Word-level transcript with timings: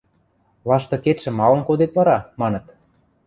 –Лаштыкетшӹм 0.69 1.33
малын 1.39 1.61
кодет 1.67 1.91
вара?– 1.97 2.17
маныт. 2.41 2.65